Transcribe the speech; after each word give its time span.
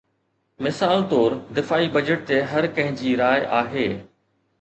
مثال 0.67 1.03
طور، 1.09 1.35
دفاعي 1.57 1.89
بجيٽ 1.97 2.23
تي 2.31 2.39
هر 2.53 2.67
ڪنهن 2.79 2.97
جي 3.03 3.13
راءِ 3.21 3.47
آهي. 3.59 3.85